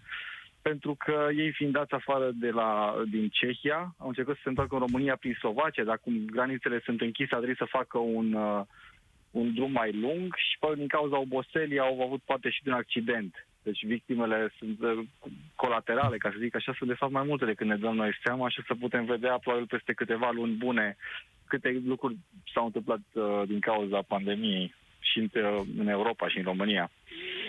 [0.62, 4.76] pentru că ei fiind dați afară de la, din Cehia, au încercat să se întoarcă
[4.76, 8.62] în România prin Slovacia, dar cum granițele sunt închise, a trebuit să facă un, uh,
[9.32, 13.48] un drum mai lung și din cauza oboselii au avut poate și de un accident.
[13.64, 15.06] Deci victimele sunt uh,
[15.56, 18.50] colaterale, ca să zic așa, sunt de fapt mai multe decât ne dăm noi seama
[18.50, 20.98] și să putem vedea probabil peste câteva luni bune
[21.48, 22.18] câte lucruri
[22.54, 24.74] s-au întâmplat uh, din cauza pandemiei
[25.12, 26.92] și în, uh, în Europa și în România.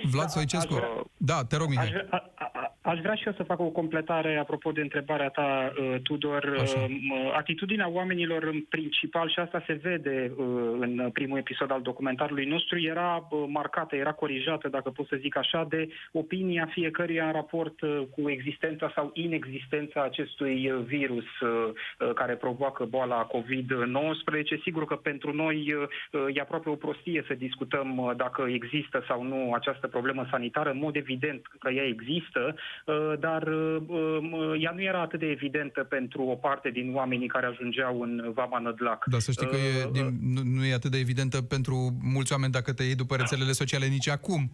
[0.02, 0.74] Vlad Soicescu,
[1.16, 1.84] da, da, te rog, Mihai.
[1.84, 5.72] Aș, a, a, aș vrea și eu să fac o completare apropo de întrebarea ta,
[5.80, 6.56] uh, Tudor.
[6.60, 6.80] Așa.
[6.80, 10.46] Uh, atitudinea oamenilor în principal, și asta se vede uh,
[10.78, 15.36] în primul episod al documentarului nostru, era uh, marcată, era corijată, dacă pot să zic
[15.36, 22.12] așa, de opinia fiecăruia în raport uh, cu existența sau inexistența acestui virus uh, uh,
[22.14, 24.62] care provoacă boala COVID-19.
[24.62, 29.22] Sigur că pentru noi uh, e aproape o prostie să discutăm uh, dacă există sau
[29.22, 30.70] nu această problemă sanitară.
[30.70, 32.54] În mod evident că ea există,
[32.86, 37.28] uh, dar uh, uh, ea nu era atât de evidentă pentru o parte din oamenii
[37.28, 39.04] care ajungeau în Vama Nădlac.
[39.06, 42.52] Da, să știi că e, din, nu, nu e atât de evidentă pentru mulți oameni
[42.52, 44.50] dacă te iei după rețelele sociale nici acum.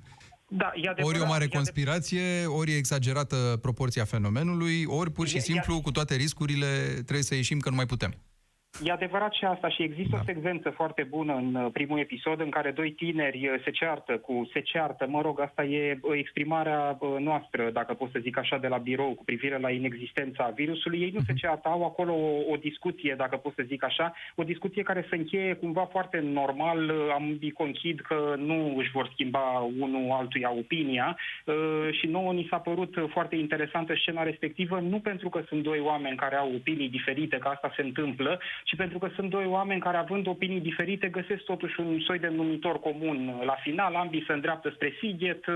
[0.49, 5.41] Da, e adevărat, ori o mare conspirație, ori e exagerată proporția fenomenului, ori pur și
[5.41, 8.15] simplu, cu toate riscurile, trebuie să ieșim că nu mai putem.
[8.83, 10.19] E adevărat și asta și există da.
[10.21, 14.13] o secvență foarte bună în uh, primul episod în care doi tineri uh, se ceartă
[14.13, 18.59] cu se ceartă, mă rog, asta e uh, exprimarea noastră, dacă pot să zic așa,
[18.59, 21.01] de la birou cu privire la inexistența virusului.
[21.01, 21.27] Ei nu uh-huh.
[21.27, 21.41] se mhm.
[21.41, 25.17] ceartă, au acolo o, o discuție, dacă pot să zic așa, o discuție care se
[25.17, 31.19] încheie cumva foarte normal, ambii conchid că nu își vor schimba unul altuia opinia
[31.91, 36.17] și nouă ni s-a părut foarte interesantă scena respectivă, nu pentru că sunt doi oameni
[36.17, 39.97] care au opinii diferite, că asta se întâmplă, și pentru că sunt doi oameni care,
[39.97, 44.71] având opinii diferite, găsesc totuși un soi de numitor comun la final, ambii se îndreaptă
[44.75, 45.55] spre Sighet, uh,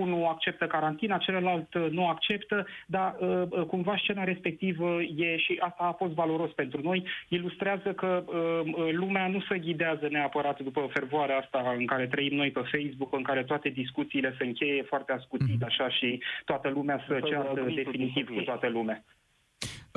[0.00, 5.56] unul acceptă carantina, celălalt uh, nu acceptă, dar uh, uh, cumva scena respectivă e și
[5.60, 10.88] asta a fost valoros pentru noi, ilustrează că uh, lumea nu se ghidează neapărat după
[10.92, 15.12] fervoarea asta în care trăim noi pe Facebook, în care toate discuțiile se încheie foarte
[15.12, 15.64] ascuțit, Mhm.
[15.64, 19.04] așa, și toată lumea să După ceartă grăbitul definitiv cu din toată lumea.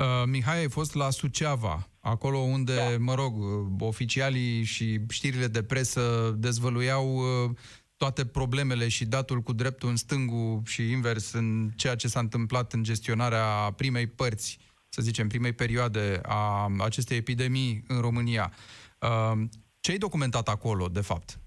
[0.00, 2.98] Uh, Mihai, ai fost la Suceava, acolo unde, da.
[2.98, 7.50] mă rog, uh, oficialii și știrile de presă dezvăluiau uh,
[7.96, 12.72] toate problemele și datul cu dreptul în stângul și invers în ceea ce s-a întâmplat
[12.72, 14.58] în gestionarea primei părți,
[14.88, 18.52] să zicem, primei perioade a acestei epidemii în România.
[18.98, 19.42] Uh,
[19.80, 21.40] Ce ai documentat acolo, de fapt?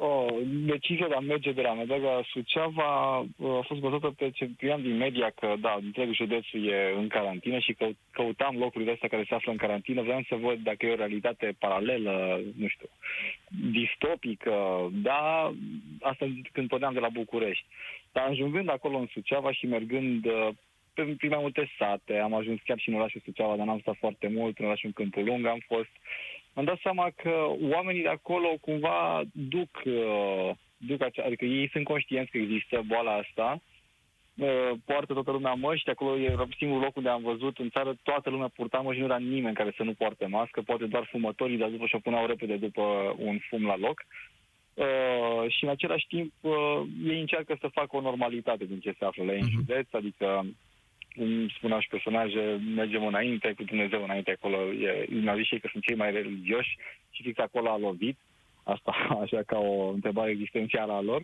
[0.00, 4.30] Oh, decizia de a merge de la Medega la Suceava uh, a fost bazată pe
[4.30, 8.92] ce primeam din media că, da, întreg județul e în carantină și că căutam locurile
[8.92, 10.02] astea care se află în carantină.
[10.02, 12.88] Vreau să văd dacă e o realitate paralelă, nu știu,
[13.72, 15.52] distopică, da,
[16.00, 17.66] asta când porneam de la București.
[18.12, 20.48] Dar ajungând acolo în Suceava și mergând uh,
[20.94, 23.96] pe, prin mai multe sate, am ajuns chiar și în orașul Suceava, dar n-am stat
[23.98, 25.90] foarte mult, în orașul Câmpul Lung am fost,
[26.58, 27.34] am dat seama că
[27.74, 33.14] oamenii de acolo cumva duc, uh, duc acea, adică ei sunt conștienți că există boala
[33.14, 33.60] asta,
[34.36, 38.30] uh, poartă toată lumea măști, acolo e singurul loc unde am văzut în țară, toată
[38.30, 41.68] lumea purta măști, nu era nimeni care să nu poarte mască, poate doar fumătorii, dar
[41.68, 44.04] după și-o puneau repede după un fum la loc.
[44.74, 49.04] Uh, și în același timp uh, ei încearcă să facă o normalitate din ce se
[49.04, 49.54] află la ei în Mhm.
[49.54, 50.46] județ, adică
[51.18, 54.72] cum spuneau și personaje, mergem înainte, cu Dumnezeu înainte acolo.
[54.72, 56.76] E, mi-au zis și ei că sunt cei mai religioși
[57.10, 58.16] și fix acolo a lovit.
[58.64, 58.90] Asta
[59.22, 61.22] așa ca o întrebare existențială a lor.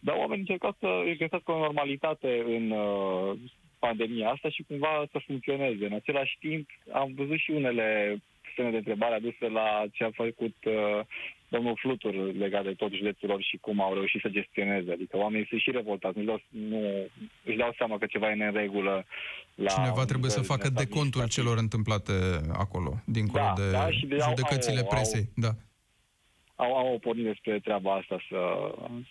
[0.00, 3.32] Dar oamenii încercau să își găsească o normalitate în uh,
[3.78, 5.86] pandemia asta și cumva să funcționeze.
[5.86, 8.18] În același timp am văzut și unele
[8.54, 11.00] semne de întrebare aduse la ce a făcut uh,
[11.48, 14.92] domnul Flutur legat de tot județul lor și cum au reușit să gestioneze.
[14.92, 17.08] Adică oamenii sunt și revoltați, nu, își dau- nu
[17.44, 19.04] își dau seama că ceva e în regulă.
[19.54, 21.44] La Cineva un trebuie să nivel facă decontul administrativ.
[21.44, 22.12] celor întâmplate
[22.52, 25.28] acolo, dincolo Da, de da, și de- au- judecățile au- presei.
[25.34, 25.50] Da.
[26.58, 28.40] Au, au pornit despre treaba asta să,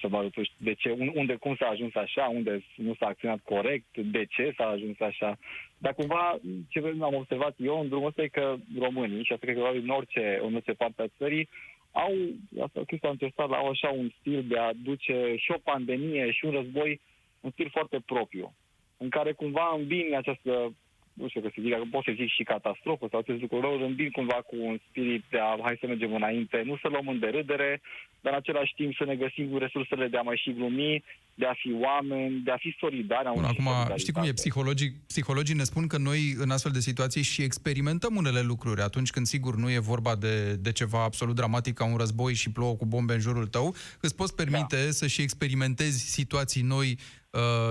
[0.02, 3.40] să vadă tu de ce, un- unde, cum s-a ajuns așa, unde nu s-a acționat
[3.44, 5.38] corect, de ce s-a ajuns așa.
[5.78, 6.38] Dar cumva,
[6.70, 9.84] ce am observat eu în drumul ăsta e că românii, și asta cred că probabil
[9.84, 11.50] în orice, în orice parte a țării,
[11.96, 12.14] au,
[12.62, 16.46] asta chestia am testat, au așa un stil de a duce și o pandemie și
[16.46, 17.02] un război,
[17.40, 18.54] un stil foarte propriu,
[18.98, 20.74] în care cumva îmbini această
[21.20, 23.76] nu știu că să zic, dacă pot să zic și catastrofă sau acest lucru rău,
[23.90, 27.20] îmbin cumva cu un spirit de a hai să mergem înainte, nu să luăm în
[27.20, 27.82] derâdere,
[28.22, 31.04] dar în același timp să ne găsim resursele de a mai și glumi,
[31.36, 33.28] de a fi oameni, de a fi solidari.
[33.28, 34.00] am Bun, și acum, solidaritate.
[34.00, 34.32] știi cum e?
[34.42, 38.82] Psihologii, psihologii ne spun că noi, în astfel de situații, și experimentăm unele lucruri.
[38.82, 42.52] Atunci când, sigur, nu e vorba de, de ceva absolut dramatic ca un război și
[42.52, 44.92] plouă cu bombe în jurul tău, îți poți permite da.
[45.00, 47.25] să și experimentezi situații noi uh,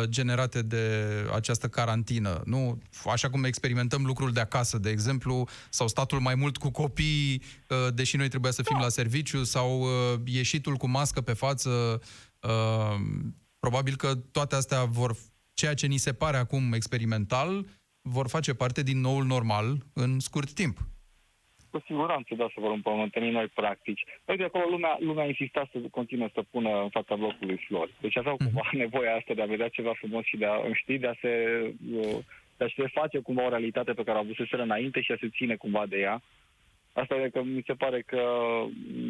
[0.04, 2.42] generate de această carantină.
[2.44, 2.78] Nu?
[3.04, 7.94] Așa cum experimentăm lucruri de acasă, de exemplu, sau statul mai mult cu copii, uh,
[7.94, 12.02] deși noi trebuia să fim la serviciu, sau uh, ieșitul cu mască pe față.
[12.40, 13.00] Uh,
[13.58, 15.16] probabil că toate astea vor,
[15.54, 17.66] ceea ce ni se pare acum experimental,
[18.02, 20.88] vor face parte din noul normal în scurt timp.
[21.74, 24.04] Cu siguranță, da, să vor împământeni noi practici.
[24.24, 27.94] Păi de acolo lumea, lumea insista să continue să pună în fața blocului flori.
[28.00, 31.06] Deci aveau cumva nevoia asta de a vedea ceva frumos și de a, știi, de
[31.06, 31.32] a se,
[31.94, 32.18] uh,
[32.56, 35.28] de a se face cumva o realitate pe care au avuseseră înainte și a se
[35.36, 36.22] ține cumva de ea.
[36.92, 38.22] Asta e că mi se pare că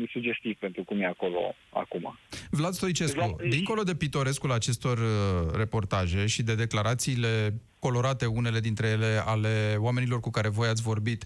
[0.03, 2.19] e sugestiv pentru cum e acolo acum.
[2.51, 8.87] Vlad Stoicescu, Vlad- dincolo de pitorescul acestor uh, reportaje și de declarațiile colorate, unele dintre
[8.87, 11.25] ele, ale oamenilor cu care voi ați vorbit,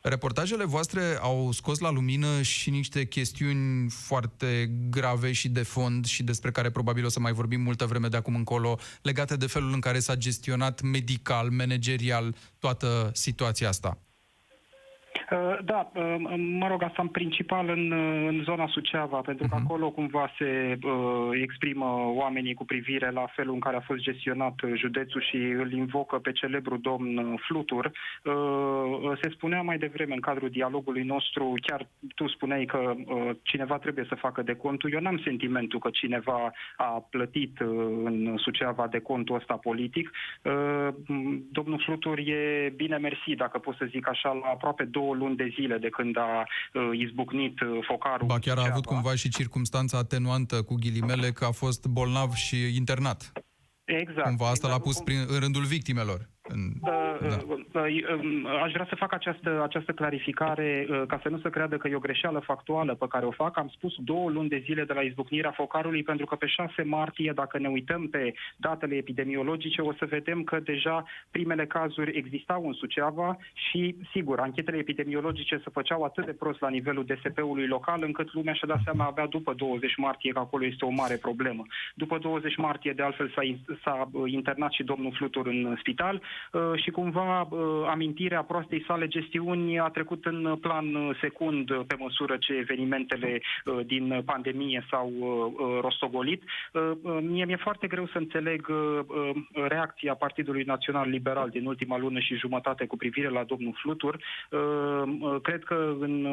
[0.00, 6.22] reportajele voastre au scos la lumină și niște chestiuni foarte grave și de fond și
[6.22, 9.72] despre care probabil o să mai vorbim multă vreme de acum încolo, legate de felul
[9.72, 13.98] în care s-a gestionat medical, managerial, toată situația asta.
[15.30, 19.54] Uh, Da, uh, mă rog, asta în principal în, uh, în zona Suceava, pentru că
[19.54, 19.64] Mhm.
[19.64, 24.60] acolo cumva se uh, exprimă oamenii cu privire la felul în care a fost gestionat
[24.62, 27.84] uh, județul și îl invocă pe celebru domn uh, Flutur.
[28.24, 33.78] Uh, Se spunea mai devreme în cadrul dialogului nostru, chiar tu spuneai că uh, cineva
[33.78, 34.92] trebuie să facă de contul.
[34.92, 37.66] Eu n-am sentimentul că cineva a plătit uh,
[38.04, 40.10] în Suceava de contul ăsta politic.
[40.42, 40.88] Uh,
[41.50, 45.48] Domnul Flutur e bine mersi, dacă pot să zic așa, la aproape două luni de
[45.54, 46.30] zile de când a
[46.72, 48.26] uh, izbucnit uh, focarul.
[48.26, 48.94] Ba în chiar a avut Suceava.
[49.00, 53.32] cumva și circumstanța atenuantă cu ghilimele că a fost bolnav și internat.
[53.84, 54.26] Exact.
[54.26, 54.82] Cumva asta l-a exact.
[54.88, 56.28] pus Cum- prin, în rândul victimelor.
[56.80, 57.18] Da,
[57.72, 57.80] da.
[58.62, 62.06] Aș vrea să fac această, această clarificare ca să nu se creadă că e o
[62.08, 63.58] greșeală factuală pe care o fac.
[63.58, 67.32] Am spus două luni de zile de la izbucnirea focarului pentru că pe 6 martie,
[67.34, 72.72] dacă ne uităm pe datele epidemiologice, o să vedem că deja primele cazuri existau în
[72.72, 78.32] Suceava și, sigur, anchetele epidemiologice se făceau atât de prost la nivelul DSP-ului local încât
[78.32, 81.62] lumea și-a dat seama abia după 20 martie că acolo este o mare problemă.
[81.94, 83.42] După 20 martie, de altfel, s-a,
[83.82, 86.37] s-a internat și domnul Flutur în spital Uh,
[86.74, 87.58] și cumva uh,
[87.90, 94.22] amintirea proastei sale gestiuni a trecut în plan secund pe măsură ce evenimentele uh, din
[94.24, 95.12] pandemie s-au
[95.80, 96.42] rostogolit.
[97.20, 98.66] Mie mi-e foarte greu să înțeleg
[99.68, 104.18] reacția Partidului Național Liberal din ultima lună și jumătate cu privire la domnul Flutur.
[105.42, 106.26] Cred că în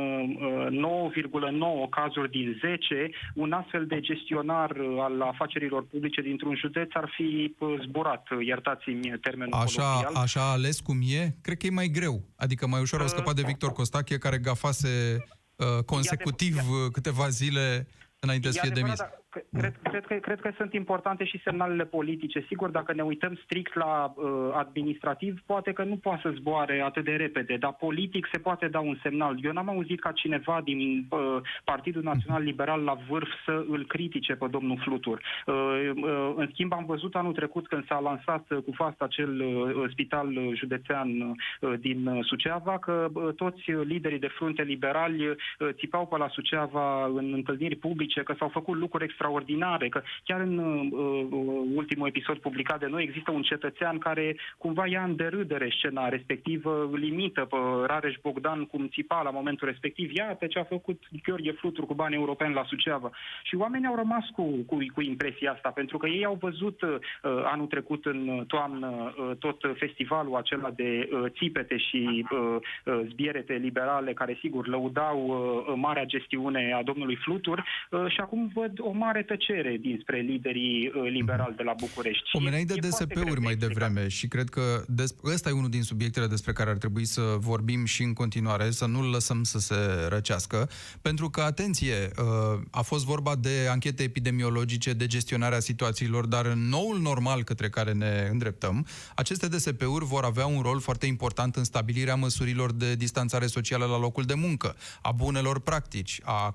[1.16, 7.56] 9,9 cazuri din 10, un astfel de gestionar al afacerilor publice dintr-un județ ar fi
[7.82, 12.24] zburat, iertați-mi termenul Așa așa, așa ales cum e, cred că e mai greu.
[12.36, 15.24] Adică mai ușor au scăpat de Victor Costache, care gafase
[15.56, 17.88] uh, consecutiv câteva zile
[18.20, 18.98] înainte să fie demis.
[18.98, 19.10] Da,
[19.58, 22.46] Cred, cred, că, cred că sunt importante și semnalele politice.
[22.48, 27.04] Sigur, dacă ne uităm strict la uh, administrativ, poate că nu poate să zboare atât
[27.04, 29.38] de repede, dar politic se poate da un semnal.
[29.42, 34.36] Eu n-am auzit ca cineva din uh, Partidul Național Liberal la vârf să îl critique
[34.36, 35.22] pe domnul Flutur.
[35.46, 35.54] Uh,
[35.96, 39.90] uh, în schimb, am văzut anul trecut când s-a lansat uh, cu fast acel uh,
[39.92, 45.36] spital județean uh, din Suceava, că uh, toți liderii de frunte liberali uh,
[45.72, 50.40] țipau pe la Suceava în întâlniri publice că s-au făcut lucruri extra extraordinare, că chiar
[50.40, 55.16] în uh, uh, ultimul episod publicat de noi există un cetățean care cumva ia în
[55.16, 60.64] derâdere scena respectivă, limită pe Rareș Bogdan cum țipa la momentul respectiv, iată ce a
[60.64, 63.12] făcut Gheorghe Flutur cu bani europeni la Suceava.
[63.44, 66.98] Și oamenii au rămas cu, cu, cu impresia asta, pentru că ei au văzut uh,
[67.44, 73.54] anul trecut în toamnă uh, tot festivalul acela de uh, țipete și uh, uh, zbierete
[73.54, 78.92] liberale, care sigur lăudau uh, marea gestiune a domnului Flutur uh, și acum văd o
[78.92, 82.30] mare mare tăcere dinspre liderii uh, liberali de la București.
[82.32, 86.52] Pomeneai de DSP-uri mai devreme și cred că des- ăsta e unul din subiectele despre
[86.52, 89.76] care ar trebui să vorbim și în continuare, să nu-l lăsăm să se
[90.10, 90.70] răcească,
[91.02, 96.60] pentru că, atenție, uh, a fost vorba de anchete epidemiologice, de gestionarea situațiilor, dar în
[96.70, 101.64] noul normal către care ne îndreptăm, aceste DSP-uri vor avea un rol foarte important în
[101.64, 106.54] stabilirea măsurilor de distanțare socială la locul de muncă, a bunelor practici, a,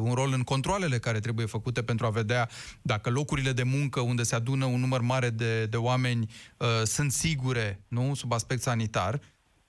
[0.00, 2.48] un rol în controlele care trebuie făcute făcute pentru a vedea
[2.82, 7.12] dacă locurile de muncă unde se adună un număr mare de, de oameni uh, sunt
[7.12, 9.20] sigure, nu, sub aspect sanitar.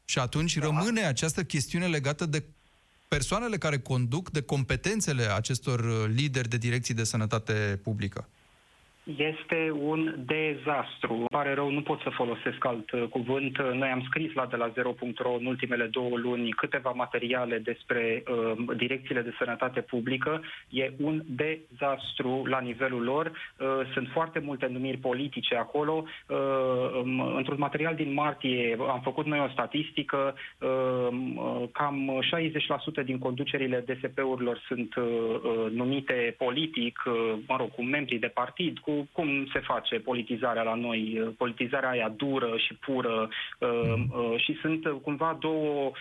[0.05, 0.65] Și atunci da.
[0.65, 2.43] rămâne această chestiune legată de
[3.07, 8.29] persoanele care conduc, de competențele acestor uh, lideri de direcții de sănătate publică.
[9.05, 11.13] Este un dezastru.
[11.13, 13.57] Îmi pare rău, nu pot să folosesc alt uh, cuvânt.
[13.57, 18.75] Noi am scris la de la 0.ro în ultimele două luni câteva materiale despre uh,
[18.77, 20.41] direcțiile de sănătate publică.
[20.69, 23.25] E un dezastru la nivelul lor.
[23.25, 26.03] Uh, sunt foarte multe numiri politice acolo.
[26.27, 26.37] Uh,
[27.03, 30.35] um, într-un material din martie am făcut noi o statistică.
[30.59, 30.67] Uh,
[31.35, 32.23] uh cam
[33.01, 37.13] 60% din conducerile DSP-urilor sunt uh, uh, numite politic, uh,
[37.47, 41.89] mă rog, cu membrii de partid, cu cum se face politizarea la noi, uh, politizarea
[41.89, 43.29] aia dură și pură
[43.59, 44.37] mm.
[44.37, 45.91] și sunt cumva două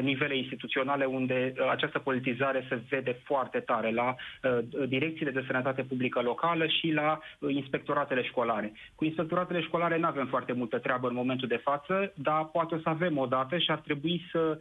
[0.00, 4.14] nivele instituționale unde această politizare se vede foarte tare la
[4.88, 8.72] direcțiile de sănătate publică locală și la inspectoratele școlare.
[8.94, 12.78] Cu inspectoratele școlare nu avem foarte multă treabă în momentul de față, dar poate o
[12.78, 14.58] să avem o dată și ar trebui să,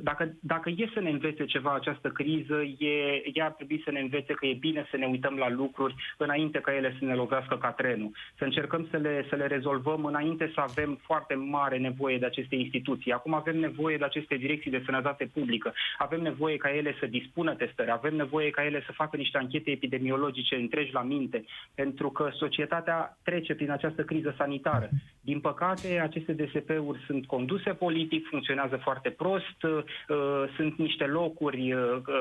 [0.00, 4.00] dacă, dacă e să ne învețe ceva această criză, e, ea ar trebui să ne
[4.00, 7.56] învețe că e bine să ne uităm la lucruri înainte ca ele să ne lovească
[7.56, 8.10] ca trenul.
[8.38, 12.54] Să încercăm să le, să le rezolvăm înainte să avem foarte mare nevoie de aceste
[12.54, 13.12] instituții.
[13.12, 15.72] Acum avem nevoie de aceste direcții de sănătate publică.
[15.98, 17.90] Avem nevoie ca ele să dispună testări.
[17.90, 21.44] Avem nevoie ca ele să facă niște anchete epidemiologice întregi la minte.
[21.74, 24.88] Pentru că societatea trece prin această criză sanitară.
[25.20, 29.82] Din păcate, aceste DSP-uri sunt conduse politic, funcționează foarte prost, uh,
[30.56, 31.80] sunt niște locuri uh,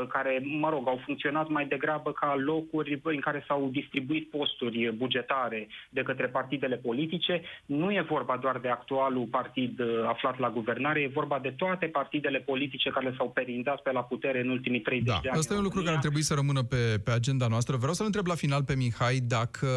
[0.10, 4.96] care, mă rog, au funcționat mai degrabă ca locuri în care s-au distribuit posturi fonduri
[4.98, 7.42] bugetare de către partidele politice.
[7.66, 11.86] Nu e vorba doar de actualul partid uh, aflat la guvernare, e vorba de toate
[11.86, 15.40] partidele politice care s-au perindat pe la putere în ultimii 30 da, de ani.
[15.40, 17.76] Asta e un lucru care ar trebui să rămână pe, pe agenda noastră.
[17.78, 19.68] Vreau să-l întreb la final pe Mihai dacă,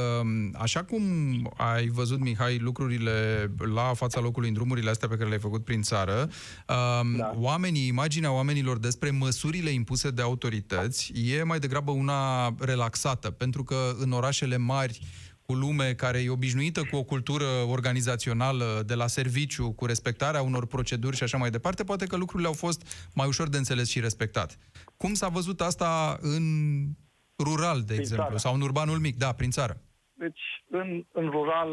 [0.55, 1.03] așa cum
[1.57, 3.11] ai văzut, Mihai, lucrurile
[3.75, 7.33] la fața locului în drumurile astea pe care le-ai făcut prin țară, um, da.
[7.35, 13.77] oamenii, imaginea oamenilor despre măsurile impuse de autorități e mai degrabă una relaxată, pentru că
[13.99, 14.99] în orașele mari mari,
[15.47, 17.45] cu lume care e obișnuită cu o cultură
[17.77, 22.49] organizațională de la serviciu, cu respectarea unor proceduri și așa mai departe, poate că lucrurile
[22.49, 24.59] au fost mai ușor de înțeles și respectat.
[24.97, 26.45] Cum s-a văzut asta în
[27.47, 28.39] rural, de Prin exemplu, țară.
[28.39, 29.75] sau în urbanul mic, da, prin țară?
[30.25, 31.71] Deci, în, în rural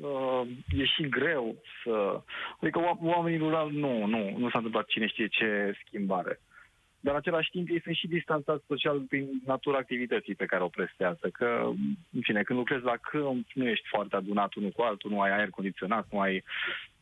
[0.00, 0.42] uh,
[0.80, 2.22] e și greu să...
[2.60, 5.48] Adică oa- oamenii rural nu, nu, nu s-a întâmplat cine știe ce
[5.86, 6.40] schimbare.
[7.00, 10.68] Dar în același timp ei sunt și distanțați social prin natura activității pe care o
[10.68, 11.28] prestează.
[11.32, 11.70] Că,
[12.12, 15.30] în fine, când lucrezi la câmp, nu ești foarte adunat unul cu altul, nu ai
[15.30, 16.44] aer condiționat, nu ai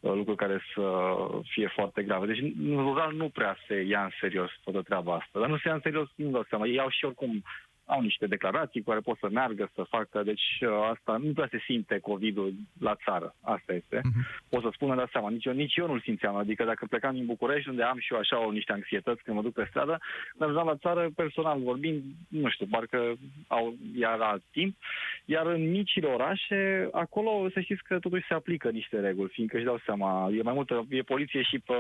[0.01, 2.27] uh, lucruri care să fie foarte grave.
[2.27, 5.41] Deci, în rural nu prea se ia în serios toată treaba asta.
[5.41, 6.67] Dar nu se ia în serios, nu dau seama.
[6.67, 7.43] Ei au și oricum
[7.87, 11.49] au niște declarații cu care pot să meargă, să facă, deci uh, asta nu prea
[11.51, 13.97] se simte COVID-ul la țară, asta este.
[13.99, 14.49] Uh-huh.
[14.49, 17.27] Pot să spun, dar seama, nici eu, nici eu nu-l simțeam, adică dacă plecam din
[17.27, 19.99] București, unde am și eu așa o, niște anxietăți când mă duc pe stradă,
[20.37, 23.15] dar ajungeam la țară, personal vorbind, nu știu, parcă
[23.47, 24.77] au, iar alt timp,
[25.25, 29.65] iar în micile orașe, acolo să știți că totuși se aplică niște reguli, fiindcă își
[29.65, 31.75] dau seama, e mai multă, e poliție și pe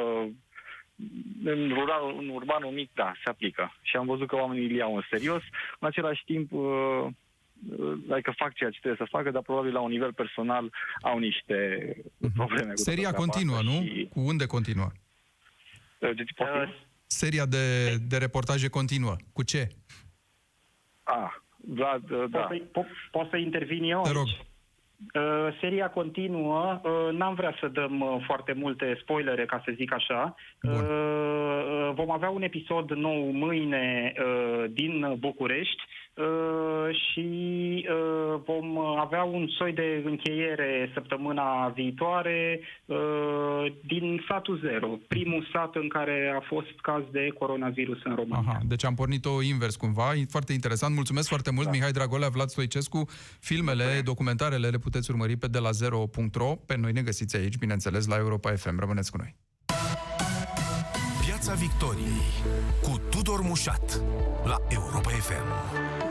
[1.44, 3.76] în rural, în urbanul mic, da, se aplică.
[3.82, 5.42] Și am văzut că oamenii îl iau în serios.
[5.80, 7.06] În același timp, uh,
[7.78, 11.18] uh, adică fac ceea ce trebuie să facă, dar probabil la un nivel personal au
[11.18, 11.56] niște
[12.34, 12.72] probleme.
[12.72, 13.82] Cu Seria toată treaba continuă, asta nu?
[13.86, 14.88] Și, Cu unde continuă?
[15.98, 16.74] uh, deci, poftim?
[17.06, 19.16] Seria de, de reportaje continuă.
[19.32, 19.68] Cu ce?
[21.02, 22.38] ah, Vlad, uh, da.
[22.38, 24.02] Pot, să, pot, pot să intervin eu?
[24.02, 24.16] Te aici?
[24.16, 24.26] rog.
[24.26, 24.38] Uh,
[25.60, 30.34] seria continuă, uh, n-am vrea să dăm uh, foarte multe spoilere, ca să zic așa.
[30.62, 30.72] Bun.
[30.72, 36.05] Uh, uh, vom avea un episod nou mâine uh, din București uh,
[36.90, 37.28] și
[37.90, 42.96] uh, vom avea un soi de încheiere săptămâna viitoare uh,
[43.86, 48.44] din satul zero, primul sat în care a fost caz de coronavirus în România.
[48.46, 50.14] Aha, deci am pornit-o invers cumva.
[50.14, 50.94] E foarte interesant.
[50.94, 51.72] Mulțumesc foarte mult, da.
[51.72, 53.08] Mihai Dragolea, Vlad Stoicescu.
[53.40, 56.54] Filmele, documentarele le puteți urmări pe de la zero.ro.
[56.66, 58.80] Pe noi ne găsiți aici, bineînțeles, la Europa FM.
[58.80, 59.34] Rămâneți cu noi.
[61.26, 62.32] Piața Victoriei
[62.82, 64.02] cu Tudor Mușat
[64.44, 66.05] la Europa FM.